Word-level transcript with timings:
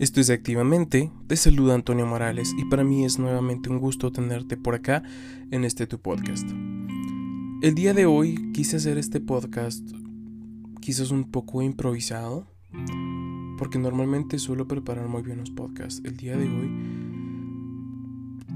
Esto 0.00 0.18
es 0.22 0.30
Activamente, 0.30 1.12
te 1.26 1.36
saluda 1.36 1.74
Antonio 1.74 2.06
Morales 2.06 2.54
y 2.56 2.64
para 2.64 2.82
mí 2.84 3.04
es 3.04 3.18
nuevamente 3.18 3.68
un 3.68 3.78
gusto 3.78 4.10
tenerte 4.10 4.56
por 4.56 4.74
acá 4.74 5.02
en 5.50 5.62
este 5.62 5.86
tu 5.86 6.00
podcast. 6.00 6.48
El 7.60 7.74
día 7.74 7.92
de 7.92 8.06
hoy 8.06 8.50
quise 8.54 8.76
hacer 8.76 8.96
este 8.96 9.20
podcast 9.20 9.86
quizás 10.80 11.10
un 11.10 11.30
poco 11.30 11.60
improvisado, 11.60 12.46
porque 13.58 13.78
normalmente 13.78 14.38
suelo 14.38 14.66
preparar 14.66 15.06
muy 15.06 15.20
bien 15.20 15.36
los 15.36 15.50
podcasts. 15.50 16.00
El 16.02 16.16
día 16.16 16.34
de 16.34 16.48
hoy 16.48 16.70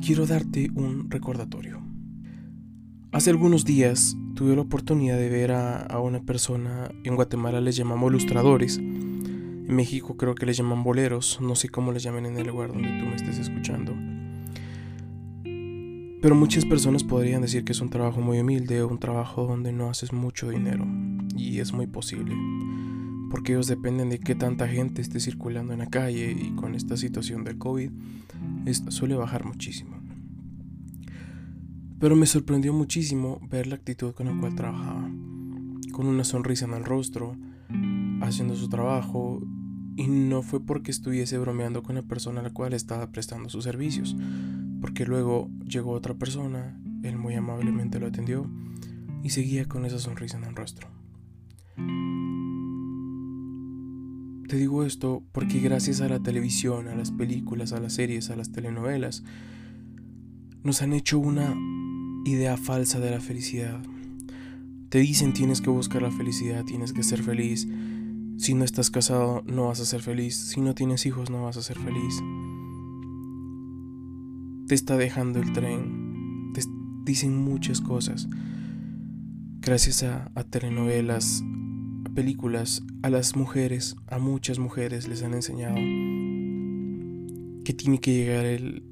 quiero 0.00 0.24
darte 0.24 0.70
un 0.74 1.10
recordatorio. 1.10 1.82
Hace 3.12 3.28
algunos 3.28 3.66
días 3.66 4.16
tuve 4.34 4.56
la 4.56 4.62
oportunidad 4.62 5.18
de 5.18 5.28
ver 5.28 5.52
a, 5.52 5.82
a 5.82 6.00
una 6.00 6.22
persona, 6.22 6.90
en 7.04 7.16
Guatemala 7.16 7.60
les 7.60 7.76
llamamos 7.76 8.08
ilustradores, 8.08 8.80
en 9.66 9.76
México 9.76 10.16
creo 10.16 10.34
que 10.34 10.46
les 10.46 10.56
llaman 10.56 10.84
boleros, 10.84 11.38
no 11.40 11.54
sé 11.54 11.68
cómo 11.68 11.92
les 11.92 12.02
llaman 12.02 12.26
en 12.26 12.36
el 12.36 12.46
lugar 12.46 12.72
donde 12.72 12.88
tú 12.98 13.06
me 13.06 13.14
estés 13.14 13.38
escuchando. 13.38 13.94
Pero 16.24 16.34
muchas 16.34 16.64
personas 16.64 17.04
podrían 17.04 17.42
decir 17.42 17.64
que 17.64 17.72
es 17.72 17.82
un 17.82 17.90
trabajo 17.90 18.18
muy 18.18 18.40
humilde 18.40 18.82
un 18.82 18.98
trabajo 18.98 19.46
donde 19.46 19.72
no 19.72 19.90
haces 19.90 20.14
mucho 20.14 20.48
dinero. 20.48 20.86
Y 21.36 21.58
es 21.58 21.74
muy 21.74 21.86
posible. 21.86 22.34
Porque 23.30 23.52
ellos 23.52 23.66
dependen 23.66 24.08
de 24.08 24.18
qué 24.18 24.34
tanta 24.34 24.66
gente 24.66 25.02
esté 25.02 25.20
circulando 25.20 25.74
en 25.74 25.80
la 25.80 25.86
calle 25.90 26.32
y 26.32 26.54
con 26.54 26.74
esta 26.74 26.96
situación 26.96 27.44
del 27.44 27.58
COVID 27.58 27.90
suele 28.88 29.16
bajar 29.16 29.44
muchísimo. 29.44 29.98
Pero 32.00 32.16
me 32.16 32.24
sorprendió 32.24 32.72
muchísimo 32.72 33.38
ver 33.50 33.66
la 33.66 33.74
actitud 33.74 34.14
con 34.14 34.26
la 34.26 34.40
cual 34.40 34.54
trabajaba. 34.54 35.10
Con 35.92 36.06
una 36.06 36.24
sonrisa 36.24 36.64
en 36.64 36.72
el 36.72 36.84
rostro, 36.86 37.36
haciendo 38.22 38.56
su 38.56 38.70
trabajo 38.70 39.42
y 39.96 40.08
no 40.08 40.42
fue 40.42 40.60
porque 40.64 40.90
estuviese 40.90 41.38
bromeando 41.38 41.82
con 41.82 41.94
la 41.94 42.02
persona 42.02 42.40
a 42.40 42.42
la 42.42 42.50
cual 42.50 42.72
estaba 42.72 43.10
prestando 43.12 43.48
sus 43.48 43.64
servicios, 43.64 44.16
porque 44.80 45.06
luego 45.06 45.50
llegó 45.66 45.92
otra 45.92 46.14
persona, 46.14 46.80
él 47.02 47.16
muy 47.16 47.34
amablemente 47.34 48.00
lo 48.00 48.06
atendió 48.06 48.50
y 49.22 49.30
seguía 49.30 49.66
con 49.66 49.84
esa 49.84 49.98
sonrisa 49.98 50.36
en 50.36 50.44
el 50.44 50.56
rostro. 50.56 50.88
Te 54.48 54.56
digo 54.56 54.84
esto 54.84 55.22
porque 55.32 55.58
gracias 55.60 56.00
a 56.00 56.08
la 56.08 56.20
televisión, 56.20 56.88
a 56.88 56.94
las 56.94 57.10
películas, 57.10 57.72
a 57.72 57.80
las 57.80 57.94
series, 57.94 58.30
a 58.30 58.36
las 58.36 58.52
telenovelas, 58.52 59.24
nos 60.62 60.82
han 60.82 60.92
hecho 60.92 61.18
una 61.18 61.54
idea 62.24 62.56
falsa 62.56 63.00
de 63.00 63.10
la 63.10 63.20
felicidad. 63.20 63.82
Te 64.90 64.98
dicen 64.98 65.32
tienes 65.32 65.60
que 65.60 65.70
buscar 65.70 66.02
la 66.02 66.10
felicidad, 66.10 66.64
tienes 66.64 66.92
que 66.92 67.02
ser 67.02 67.22
feliz, 67.22 67.66
si 68.36 68.54
no 68.54 68.64
estás 68.64 68.90
casado 68.90 69.42
no 69.46 69.68
vas 69.68 69.80
a 69.80 69.84
ser 69.84 70.00
feliz. 70.00 70.36
Si 70.36 70.60
no 70.60 70.74
tienes 70.74 71.06
hijos 71.06 71.30
no 71.30 71.44
vas 71.44 71.56
a 71.56 71.62
ser 71.62 71.78
feliz. 71.78 72.22
Te 74.66 74.74
está 74.74 74.96
dejando 74.96 75.40
el 75.40 75.52
tren. 75.52 76.52
Te 76.54 76.62
dicen 77.04 77.36
muchas 77.36 77.80
cosas. 77.80 78.28
Gracias 79.60 80.02
a, 80.02 80.30
telenovelas, 80.50 81.42
a 82.04 82.10
películas, 82.10 82.82
a 83.02 83.10
las 83.10 83.34
mujeres, 83.34 83.96
a 84.08 84.18
muchas 84.18 84.58
mujeres 84.58 85.08
les 85.08 85.22
han 85.22 85.34
enseñado 85.34 85.76
que 87.64 87.72
tiene 87.72 87.98
que 87.98 88.12
llegar 88.12 88.44
el, 88.44 88.82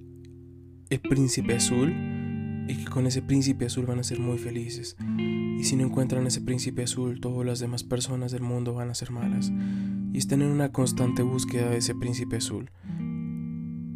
el 0.89 1.01
príncipe 1.01 1.57
azul 1.57 2.22
y 2.69 2.77
que 2.77 2.85
con 2.85 3.07
ese 3.07 3.23
príncipe 3.23 3.67
azul 3.67 3.87
van 3.87 3.99
a 3.99 4.05
ser 4.05 4.21
muy 4.21 4.39
felices. 4.39 4.97
Y 5.59 5.65
si 5.65 5.77
no 5.77 5.85
encuentran 5.85 6.27
ese 6.27 6.41
príncipe 6.41 6.83
azul, 6.83 7.21
todas 7.21 7.47
las 7.47 7.59
demás 7.59 7.85
personas 7.85 8.33
del 8.33 8.43
mundo 8.43 8.75
van 8.75 8.91
a 8.91 8.95
ser 8.95 9.11
malas. 9.11 9.53
Y 10.13 10.19
están 10.19 10.43
en 10.43 10.51
una 10.51 10.73
constante 10.73 11.23
búsqueda 11.23 11.71
de 11.71 11.79
ese 11.79 11.95
príncipe 11.95 12.37
azul. 12.37 12.71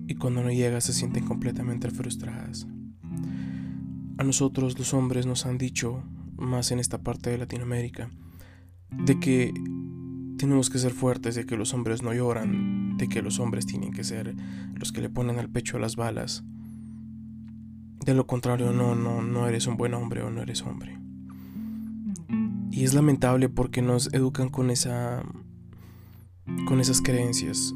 Y 0.09 0.15
cuando 0.15 0.43
no 0.43 0.51
llega 0.51 0.81
se 0.81 0.93
sienten 0.93 1.25
completamente 1.25 1.91
frustradas. 1.91 2.67
A 4.19 4.25
nosotros 4.25 4.79
los 4.79 4.95
hombres 4.95 5.27
nos 5.27 5.45
han 5.47 5.59
dicho, 5.59 6.03
más 6.37 6.71
en 6.71 6.79
esta 6.79 7.03
parte 7.03 7.31
de 7.31 7.39
Latinoamérica, 7.39 8.11
de 8.91 9.21
que 9.21 9.53
tenemos 10.39 10.71
que 10.71 10.79
ser 10.79 10.93
fuertes, 10.93 11.35
de 11.35 11.47
que 11.47 11.57
los 11.57 11.75
hombres 11.75 12.03
no 12.03 12.15
lloran, 12.15 12.97
de 12.97 13.09
que 13.09 13.23
los 13.23 13.41
hombres 13.41 13.67
tienen 13.67 13.93
que 13.93 14.05
ser 14.05 14.35
los 14.75 14.93
que 14.93 15.01
le 15.01 15.11
ponen 15.11 15.39
al 15.39 15.51
pecho 15.51 15.79
las 15.79 15.97
balas. 15.97 16.45
De 18.07 18.15
lo 18.15 18.25
contrario, 18.29 18.73
no, 18.73 18.95
no, 18.95 19.21
no 19.21 19.49
eres 19.49 19.67
un 19.67 19.77
buen 19.77 19.93
hombre 19.93 20.23
o 20.23 20.31
no 20.31 20.41
eres 20.41 20.63
hombre. 20.63 20.97
Y 22.71 22.85
es 22.85 22.95
lamentable 22.95 23.49
porque 23.49 23.83
nos 23.83 24.15
educan 24.15 24.49
con 24.49 24.71
esa 24.71 25.25
con 26.69 26.81
esas 26.81 27.03
creencias. 27.03 27.75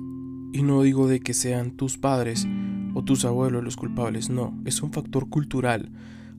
Y 0.53 0.63
no 0.63 0.83
digo 0.83 1.09
de 1.09 1.19
que 1.19 1.35
sean 1.35 1.73
tus 1.73 1.99
padres 1.99 2.47
o 2.95 3.03
tus 3.03 3.25
abuelos 3.25 3.65
los 3.65 3.77
culpables, 3.77 4.31
no, 4.31 4.57
es 4.65 4.83
un 4.83 4.93
factor 4.93 5.29
cultural, 5.29 5.91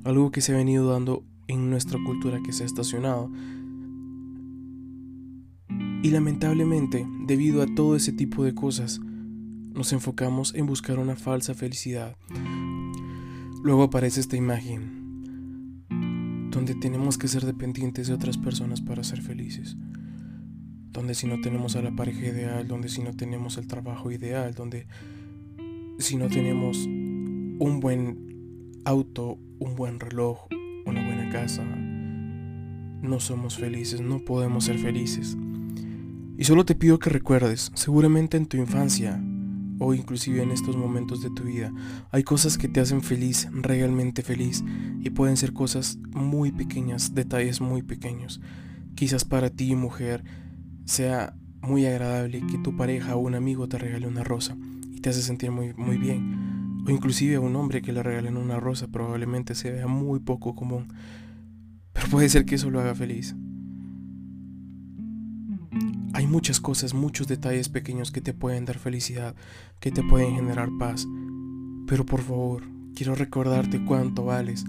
algo 0.06 0.32
que 0.32 0.40
se 0.40 0.54
ha 0.54 0.58
venido 0.58 0.90
dando 0.90 1.26
en 1.50 1.70
nuestra 1.70 2.00
cultura 2.02 2.40
que 2.42 2.54
se 2.54 2.64
ha 2.64 2.68
estacionado. 2.68 3.30
Y 6.02 6.12
lamentablemente, 6.12 7.06
debido 7.28 7.62
a 7.62 7.68
todo 7.76 7.98
ese 7.98 8.14
tipo 8.14 8.46
de 8.46 8.56
cosas, 8.56 9.02
nos 9.02 9.92
enfocamos 9.92 10.56
en 10.56 10.66
buscar 10.66 10.98
una 10.98 11.18
falsa 11.18 11.54
felicidad. 11.54 12.16
Luego 13.64 13.84
aparece 13.84 14.20
esta 14.20 14.36
imagen 14.36 15.86
donde 16.50 16.74
tenemos 16.74 17.20
que 17.20 17.28
ser 17.28 17.46
dependientes 17.46 18.08
de 18.08 18.14
otras 18.16 18.38
personas 18.38 18.82
para 18.82 19.04
ser 19.04 19.22
felices, 19.22 19.78
donde 20.92 21.14
si 21.14 21.28
no 21.28 21.40
tenemos 21.42 21.76
a 21.76 21.84
la 21.84 21.92
pareja 21.96 22.26
ideal, 22.26 22.68
donde 22.68 22.90
si 22.90 23.04
no 23.04 23.14
tenemos 23.14 23.58
el 23.58 23.68
trabajo 23.68 24.12
ideal, 24.12 24.56
donde 24.56 24.88
si 26.00 26.18
no 26.18 26.28
tenemos 26.28 26.78
un 26.86 27.80
buen 27.80 28.82
auto, 28.84 29.38
un 29.60 29.76
buen 29.76 30.00
reloj, 30.00 30.48
una 30.88 31.06
buena 31.06 31.30
casa, 31.30 31.64
no 31.64 33.20
somos 33.20 33.58
felices, 33.58 34.02
no 34.02 34.26
podemos 34.26 34.66
ser 34.66 34.80
felices. 34.80 35.38
Y 36.36 36.46
solo 36.46 36.66
te 36.66 36.74
pido 36.74 36.98
que 36.98 37.12
recuerdes, 37.12 37.72
seguramente 37.76 38.38
en 38.38 38.48
tu 38.48 38.58
infancia 38.58 39.24
o 39.84 39.96
inclusive 39.96 40.44
en 40.44 40.52
estos 40.52 40.78
momentos 40.78 41.24
de 41.24 41.32
tu 41.32 41.44
vida. 41.44 41.74
Hay 42.12 42.22
cosas 42.22 42.60
que 42.60 42.68
te 42.68 42.80
hacen 42.80 43.02
feliz, 43.02 43.50
realmente 43.52 44.22
feliz, 44.22 44.64
y 45.02 45.10
pueden 45.10 45.38
ser 45.38 45.54
cosas 45.54 45.98
muy 46.12 46.52
pequeñas, 46.52 47.16
detalles 47.16 47.62
muy 47.62 47.82
pequeños. 47.82 48.40
Quizás 48.94 49.26
para 49.26 49.50
ti, 49.50 49.76
mujer, 49.76 50.24
sea 50.86 51.36
muy 51.64 51.88
agradable 51.88 52.44
que 52.46 52.60
tu 52.60 52.78
pareja 52.78 53.16
o 53.16 53.20
un 53.22 53.34
amigo 53.34 53.68
te 53.68 53.80
regale 53.80 54.06
una 54.06 54.24
rosa 54.24 54.56
y 54.92 55.02
te 55.02 55.10
hace 55.10 55.24
sentir 55.24 55.50
muy, 55.50 55.74
muy 55.74 55.98
bien. 55.98 56.84
O 56.86 56.92
inclusive 56.92 57.38
a 57.38 57.40
un 57.40 57.56
hombre 57.56 57.82
que 57.82 57.92
le 57.92 58.04
regalen 58.04 58.38
una 58.38 58.60
rosa 58.60 58.88
probablemente 58.88 59.56
se 59.56 59.72
vea 59.72 59.88
muy 59.88 60.20
poco 60.20 60.54
común. 60.54 60.94
Pero 61.92 62.08
puede 62.10 62.30
ser 62.30 62.46
que 62.46 62.54
eso 62.54 62.70
lo 62.70 62.82
haga 62.82 62.94
feliz. 62.94 63.36
Hay 66.22 66.28
muchas 66.28 66.62
cosas, 66.62 66.94
muchos 66.94 67.28
detalles 67.28 67.68
pequeños 67.68 68.12
que 68.12 68.22
te 68.22 68.32
pueden 68.32 68.64
dar 68.64 68.78
felicidad, 68.78 69.36
que 69.80 69.90
te 69.90 70.04
pueden 70.04 70.36
generar 70.36 70.70
paz. 70.78 71.08
Pero 71.88 72.06
por 72.06 72.22
favor, 72.22 72.62
quiero 72.94 73.16
recordarte 73.16 73.84
cuánto 73.84 74.26
vales. 74.26 74.64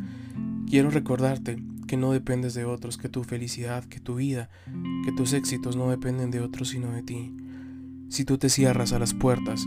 Quiero 0.67 0.89
recordarte 0.89 1.63
que 1.87 1.99
no 1.99 2.11
dependes 2.11 2.55
de 2.55 2.65
otros, 2.65 2.97
que 2.97 3.11
tu 3.11 3.23
felicidad, 3.23 3.85
que 3.85 4.01
tu 4.01 4.15
vida, 4.15 4.49
que 5.05 5.13
tus 5.13 5.35
éxitos 5.35 5.77
no 5.77 5.91
dependen 5.91 6.31
de 6.31 6.41
otros 6.41 6.71
sino 6.71 6.91
de 6.91 7.03
ti. 7.03 7.37
Si 8.09 8.25
tú 8.25 8.39
te 8.39 8.49
cierras 8.49 8.95
a 8.95 8.99
las 8.99 9.13
puertas 9.13 9.63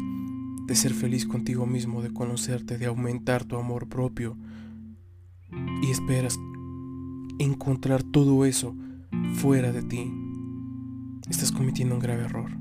de 0.66 0.76
ser 0.76 0.92
feliz 0.92 1.28
contigo 1.28 1.68
mismo, 1.68 2.02
de 2.02 2.12
conocerte, 2.12 2.80
de 2.80 2.88
aumentar 2.88 3.44
tu 3.44 3.58
amor 3.58 3.88
propio, 3.90 4.40
y 5.84 5.92
esperas 5.92 6.40
encontrar 7.38 8.02
todo 8.02 8.44
eso 8.44 8.76
fuera 9.36 9.72
de 9.72 9.84
ti, 9.84 10.25
estás 11.30 11.52
cometiendo 11.52 11.96
un 11.96 12.02
grave 12.02 12.26
error. 12.26 12.52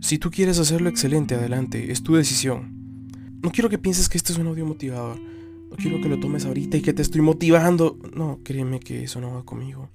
Si 0.00 0.18
tú 0.18 0.30
quieres 0.30 0.58
hacerlo 0.58 0.88
excelente, 0.88 1.34
adelante, 1.34 1.90
es 1.90 2.02
tu 2.02 2.14
decisión. 2.14 3.10
No 3.42 3.50
quiero 3.50 3.68
que 3.68 3.78
pienses 3.78 4.08
que 4.08 4.18
este 4.18 4.32
es 4.32 4.38
un 4.38 4.46
audio 4.46 4.64
motivador. 4.64 5.18
No 5.18 5.76
quiero 5.76 6.00
que 6.00 6.08
lo 6.08 6.18
tomes 6.18 6.44
ahorita 6.44 6.76
y 6.76 6.82
que 6.82 6.92
te 6.92 7.02
estoy 7.02 7.20
motivando. 7.20 7.98
No, 8.14 8.40
créeme 8.42 8.80
que 8.80 9.04
eso 9.04 9.20
no 9.20 9.34
va 9.34 9.44
conmigo. 9.44 9.90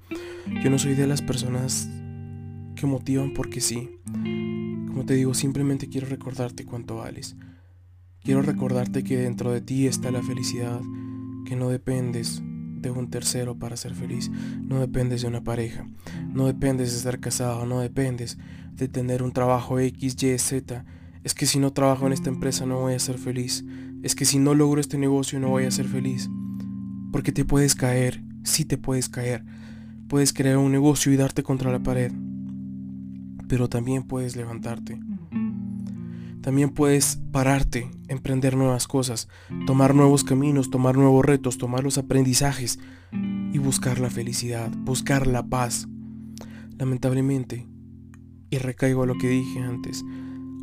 Yo 0.64 0.70
no 0.70 0.78
soy 0.78 0.94
de 0.94 1.08
las 1.08 1.22
personas 1.22 1.90
que 2.76 2.86
motivan 2.86 3.34
porque 3.34 3.62
sí. 3.62 3.90
Como 4.14 5.06
te 5.06 5.16
digo, 5.16 5.34
simplemente 5.34 5.90
quiero 5.90 6.08
recordarte 6.08 6.66
cuánto 6.66 6.98
vales. 6.98 7.36
Quiero 8.22 8.42
recordarte 8.42 9.04
que 9.04 9.18
dentro 9.18 9.52
de 9.52 9.62
ti 9.62 9.88
está 9.88 10.12
la 10.12 10.22
felicidad, 10.22 10.82
que 11.46 11.56
no 11.56 11.70
dependes 11.70 12.42
de 12.92 13.00
un 13.00 13.10
tercero 13.10 13.58
para 13.58 13.78
ser 13.78 13.96
feliz. 13.96 14.30
No 14.62 14.80
dependes 14.80 15.22
de 15.22 15.28
una 15.28 15.44
pareja. 15.44 15.88
No 16.32 16.46
dependes 16.46 16.92
de 16.92 16.98
estar 16.98 17.20
casado. 17.20 17.66
No 17.66 17.80
dependes 17.80 18.38
de 18.76 18.88
tener 18.88 19.24
un 19.24 19.32
trabajo 19.32 19.80
X, 19.80 20.22
Y, 20.22 20.38
Z. 20.38 20.86
Es 21.24 21.34
que 21.34 21.46
si 21.46 21.58
no 21.58 21.74
trabajo 21.74 22.06
en 22.06 22.14
esta 22.14 22.30
empresa 22.30 22.66
no 22.66 22.82
voy 22.82 22.94
a 22.94 23.00
ser 23.00 23.18
feliz. 23.18 23.66
Es 24.04 24.14
que 24.14 24.26
si 24.26 24.38
no 24.38 24.54
logro 24.54 24.82
este 24.82 24.98
negocio 24.98 25.40
no 25.40 25.50
voy 25.50 25.64
a 25.64 25.72
ser 25.72 25.88
feliz. 25.88 26.30
Porque 27.12 27.32
te 27.32 27.46
puedes 27.46 27.74
caer. 27.74 28.22
Sí 28.44 28.66
te 28.66 28.78
puedes 28.78 29.10
caer. 29.10 29.44
Puedes 30.08 30.34
crear 30.34 30.58
un 30.58 30.72
negocio 30.72 31.12
y 31.12 31.18
darte 31.18 31.42
contra 31.42 31.72
la 31.72 31.82
pared. 31.82 32.12
Pero 33.48 33.70
también 33.70 34.04
puedes 34.04 34.36
levantarte. 34.36 35.00
También 36.44 36.72
puedes 36.72 37.22
pararte, 37.32 37.90
emprender 38.10 38.58
nuevas 38.58 38.86
cosas, 38.86 39.30
tomar 39.66 39.96
nuevos 39.96 40.26
caminos, 40.26 40.70
tomar 40.70 40.98
nuevos 40.98 41.24
retos, 41.24 41.58
tomar 41.58 41.86
los 41.86 41.98
aprendizajes 41.98 42.80
y 43.54 43.60
buscar 43.60 44.00
la 44.00 44.10
felicidad, 44.10 44.70
buscar 44.80 45.26
la 45.26 45.48
paz. 45.48 45.88
Lamentablemente, 46.78 47.66
y 48.50 48.58
recaigo 48.58 49.04
a 49.04 49.06
lo 49.06 49.18
que 49.18 49.30
dije 49.30 49.62
antes, 49.62 50.04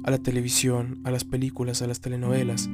a 0.05 0.11
la 0.11 0.19
televisión, 0.19 1.01
a 1.05 1.11
las 1.11 1.25
películas, 1.25 1.81
a 1.81 1.87
las 1.87 2.03
telenovelas, 2.03 2.69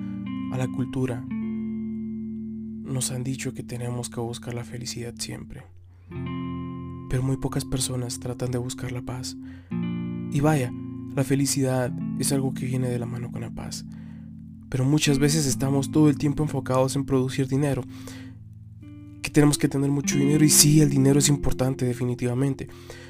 a 0.52 0.58
la 0.58 0.66
cultura, 0.66 1.24
nos 1.30 3.12
han 3.12 3.22
dicho 3.22 3.54
que 3.54 3.62
tenemos 3.62 4.10
que 4.10 4.18
buscar 4.18 4.52
la 4.52 4.64
felicidad 4.64 5.14
siempre. 5.16 5.62
Pero 7.08 7.22
muy 7.22 7.36
pocas 7.36 7.64
personas 7.64 8.18
tratan 8.18 8.50
de 8.50 8.58
buscar 8.58 8.90
la 8.90 9.02
paz. 9.02 9.36
Y 10.32 10.40
vaya, 10.40 10.72
la 11.16 11.24
felicidad 11.24 11.90
es 12.18 12.30
algo 12.30 12.52
que 12.52 12.66
viene 12.66 12.90
de 12.90 12.98
la 12.98 13.06
mano 13.06 13.32
con 13.32 13.40
la 13.40 13.50
paz. 13.50 13.86
Pero 14.68 14.84
muchas 14.84 15.18
veces 15.18 15.46
estamos 15.46 15.90
todo 15.90 16.10
el 16.10 16.18
tiempo 16.18 16.42
enfocados 16.42 16.94
en 16.94 17.06
producir 17.06 17.48
dinero. 17.48 17.82
Que 19.22 19.30
tenemos 19.30 19.56
que 19.56 19.66
tener 19.66 19.90
mucho 19.90 20.18
dinero 20.18 20.44
y 20.44 20.50
sí, 20.50 20.82
el 20.82 20.90
dinero 20.90 21.18
es 21.18 21.30
importante 21.30 21.86
definitivamente. 21.86 22.68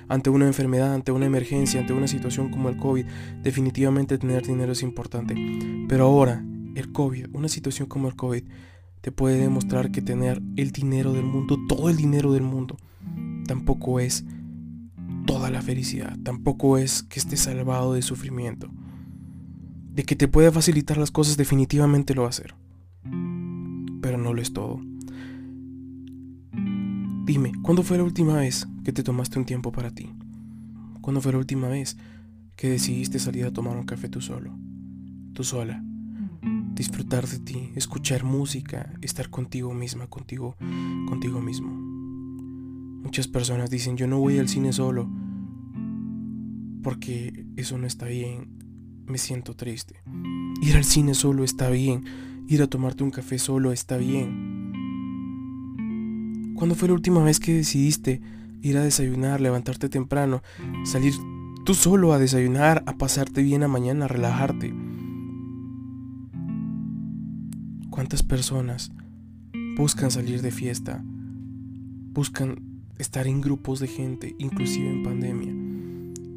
Ante 0.08 0.30
una 0.30 0.46
enfermedad, 0.46 0.94
ante 0.94 1.10
una 1.10 1.26
emergencia, 1.26 1.80
ante 1.80 1.94
una 1.94 2.06
situación 2.06 2.48
como 2.48 2.68
el 2.68 2.76
COVID, 2.76 3.06
definitivamente 3.42 4.18
tener 4.18 4.46
dinero 4.46 4.70
es 4.70 4.84
importante. 4.84 5.34
Pero 5.88 6.04
ahora, 6.04 6.44
el 6.76 6.92
COVID, 6.92 7.34
una 7.34 7.48
situación 7.48 7.88
como 7.88 8.06
el 8.06 8.14
COVID, 8.14 8.44
te 9.00 9.10
puede 9.10 9.38
demostrar 9.38 9.90
que 9.90 10.00
tener 10.00 10.40
el 10.56 10.70
dinero 10.70 11.12
del 11.12 11.24
mundo, 11.24 11.58
todo 11.68 11.90
el 11.90 11.96
dinero 11.96 12.32
del 12.32 12.42
mundo, 12.42 12.76
tampoco 13.48 13.98
es 13.98 14.24
toda 15.26 15.50
la 15.50 15.60
felicidad, 15.60 16.16
tampoco 16.22 16.78
es 16.78 17.02
que 17.02 17.18
estés 17.18 17.40
salvado 17.40 17.92
de 17.92 18.02
sufrimiento. 18.02 18.70
De 19.92 20.04
que 20.04 20.16
te 20.16 20.28
pueda 20.28 20.52
facilitar 20.52 20.96
las 20.96 21.10
cosas 21.10 21.36
definitivamente 21.36 22.14
lo 22.14 22.22
va 22.22 22.28
a 22.28 22.30
hacer. 22.30 22.54
Pero 24.00 24.18
no 24.18 24.32
lo 24.32 24.40
es 24.40 24.52
todo. 24.52 24.80
Dime, 26.52 27.52
¿cuándo 27.62 27.82
fue 27.82 27.96
la 27.98 28.04
última 28.04 28.36
vez 28.36 28.68
que 28.84 28.92
te 28.92 29.02
tomaste 29.02 29.38
un 29.38 29.44
tiempo 29.44 29.72
para 29.72 29.90
ti? 29.90 30.12
¿Cuándo 31.00 31.20
fue 31.20 31.32
la 31.32 31.38
última 31.38 31.68
vez 31.68 31.96
que 32.54 32.70
decidiste 32.70 33.18
salir 33.18 33.44
a 33.44 33.52
tomar 33.52 33.76
un 33.76 33.84
café 33.84 34.08
tú 34.08 34.20
solo? 34.20 34.56
Tú 35.32 35.42
sola. 35.42 35.82
Disfrutar 36.74 37.26
de 37.26 37.40
ti, 37.40 37.72
escuchar 37.74 38.22
música, 38.22 38.92
estar 39.02 39.28
contigo 39.28 39.74
misma, 39.74 40.06
contigo, 40.06 40.56
contigo 41.08 41.40
mismo. 41.40 41.70
Muchas 43.02 43.28
personas 43.28 43.70
dicen, 43.70 43.96
yo 43.96 44.06
no 44.06 44.18
voy 44.18 44.38
al 44.38 44.48
cine 44.48 44.72
solo 44.72 45.08
porque 46.86 47.44
eso 47.56 47.76
no 47.78 47.88
está 47.88 48.06
bien 48.06 48.46
me 49.08 49.18
siento 49.18 49.56
triste. 49.56 50.00
Ir 50.62 50.76
al 50.76 50.84
cine 50.84 51.14
solo 51.14 51.42
está 51.42 51.68
bien. 51.68 52.04
Ir 52.46 52.62
a 52.62 52.68
tomarte 52.68 53.02
un 53.02 53.10
café 53.10 53.40
solo 53.40 53.72
está 53.72 53.96
bien. 53.96 54.72
¿Cuándo 56.54 56.76
fue 56.76 56.86
la 56.86 56.94
última 56.94 57.24
vez 57.24 57.40
que 57.40 57.54
decidiste 57.54 58.20
ir 58.62 58.76
a 58.76 58.84
desayunar, 58.84 59.40
levantarte 59.40 59.88
temprano, 59.88 60.44
salir 60.84 61.14
tú 61.64 61.74
solo 61.74 62.12
a 62.12 62.20
desayunar, 62.20 62.84
a 62.86 62.96
pasarte 62.96 63.42
bien 63.42 63.64
a 63.64 63.68
mañana, 63.68 64.04
a 64.04 64.08
relajarte? 64.08 64.72
¿Cuántas 67.90 68.22
personas 68.22 68.92
buscan 69.76 70.12
salir 70.12 70.40
de 70.40 70.52
fiesta? 70.52 71.02
Buscan 72.12 72.62
estar 72.96 73.26
en 73.26 73.40
grupos 73.40 73.80
de 73.80 73.88
gente, 73.88 74.36
inclusive 74.38 74.88
en 74.88 75.02
pandemia, 75.02 75.65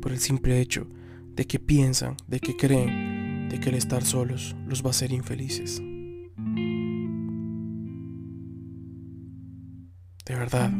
por 0.09 0.15
el 0.15 0.21
simple 0.21 0.59
hecho 0.59 0.87
de 1.35 1.45
que 1.45 1.59
piensan, 1.59 2.17
de 2.27 2.39
que 2.39 2.57
creen, 2.57 3.47
de 3.47 3.59
que 3.59 3.69
el 3.69 3.75
estar 3.75 4.03
solos 4.03 4.55
los 4.65 4.81
va 4.81 4.87
a 4.87 4.89
hacer 4.89 5.11
infelices. 5.11 5.83
De 10.25 10.33
verdad, 10.33 10.73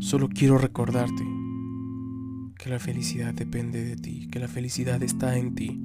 solo 0.00 0.28
quiero 0.28 0.58
recordarte 0.58 1.22
que 2.58 2.68
la 2.68 2.80
felicidad 2.80 3.34
depende 3.34 3.84
de 3.84 3.94
ti, 3.94 4.26
que 4.32 4.40
la 4.40 4.48
felicidad 4.48 5.00
está 5.00 5.38
en 5.38 5.54
ti, 5.54 5.80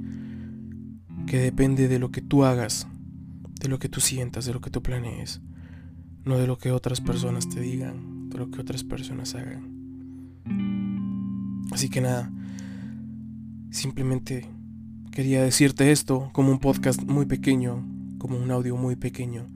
que 1.27 1.37
depende 1.37 1.87
de 1.87 1.99
lo 1.99 2.09
que 2.09 2.23
tú 2.23 2.45
hagas, 2.45 2.87
de 3.59 3.69
lo 3.69 3.77
que 3.77 3.89
tú 3.89 4.01
sientas, 4.01 4.45
de 4.45 4.53
lo 4.53 4.61
que 4.61 4.71
tú 4.71 4.81
planees, 4.81 5.39
no 6.25 6.39
de 6.39 6.47
lo 6.47 6.57
que 6.57 6.71
otras 6.71 6.99
personas 6.99 7.47
te 7.47 7.59
digan, 7.59 8.29
de 8.29 8.39
lo 8.39 8.49
que 8.49 8.59
otras 8.59 8.83
personas 8.83 9.35
hagan. 9.35 9.69
Así 11.71 11.87
que 11.87 12.01
nada, 12.01 12.31
Simplemente 13.81 14.45
quería 15.11 15.41
decirte 15.41 15.91
esto 15.91 16.29
como 16.33 16.51
un 16.51 16.59
podcast 16.59 17.01
muy 17.01 17.25
pequeño, 17.25 17.83
como 18.19 18.37
un 18.37 18.51
audio 18.51 18.77
muy 18.77 18.95
pequeño, 18.95 19.49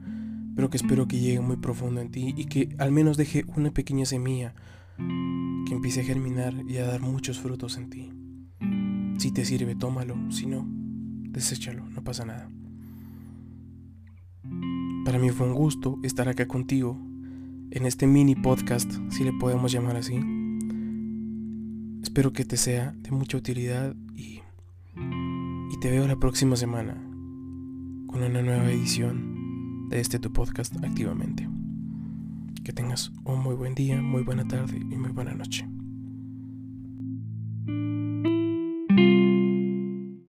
pero 0.56 0.68
que 0.68 0.78
espero 0.78 1.06
que 1.06 1.20
llegue 1.20 1.38
muy 1.38 1.58
profundo 1.58 2.00
en 2.00 2.10
ti 2.10 2.34
y 2.36 2.46
que 2.46 2.74
al 2.78 2.90
menos 2.90 3.16
deje 3.16 3.44
una 3.54 3.70
pequeña 3.70 4.04
semilla 4.04 4.52
que 4.96 5.72
empiece 5.72 6.00
a 6.00 6.04
germinar 6.04 6.54
y 6.68 6.78
a 6.78 6.86
dar 6.86 7.02
muchos 7.02 7.38
frutos 7.38 7.76
en 7.76 7.88
ti. 7.88 8.10
Si 9.18 9.30
te 9.30 9.44
sirve, 9.44 9.76
tómalo, 9.76 10.16
si 10.32 10.46
no, 10.46 10.66
deséchalo, 11.30 11.88
no 11.88 12.02
pasa 12.02 12.24
nada. 12.24 12.50
Para 15.04 15.20
mí 15.20 15.30
fue 15.30 15.46
un 15.46 15.54
gusto 15.54 16.00
estar 16.02 16.28
acá 16.28 16.48
contigo 16.48 17.00
en 17.70 17.86
este 17.86 18.08
mini 18.08 18.34
podcast, 18.34 18.92
si 19.08 19.22
le 19.22 19.32
podemos 19.34 19.70
llamar 19.70 19.94
así. 19.94 20.18
Espero 22.06 22.32
que 22.32 22.44
te 22.44 22.56
sea 22.56 22.94
de 22.96 23.10
mucha 23.10 23.36
utilidad 23.36 23.92
y, 24.14 24.40
y 24.96 25.80
te 25.80 25.90
veo 25.90 26.06
la 26.06 26.14
próxima 26.14 26.54
semana 26.54 26.94
con 28.06 28.22
una 28.22 28.42
nueva 28.42 28.70
edición 28.70 29.88
de 29.90 29.98
este 29.98 30.20
tu 30.20 30.32
podcast 30.32 30.72
activamente. 30.84 31.48
Que 32.62 32.72
tengas 32.72 33.10
un 33.24 33.40
muy 33.40 33.56
buen 33.56 33.74
día, 33.74 34.00
muy 34.00 34.22
buena 34.22 34.46
tarde 34.46 34.78
y 34.78 34.96
muy 34.96 35.10
buena 35.10 35.34
noche. 35.34 35.66